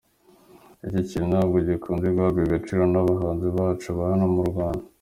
[0.87, 4.83] Iki kintu ntabwo gikunzwe guhabwa agaciro n’abahanzi bacu ba hano mu Rwanda.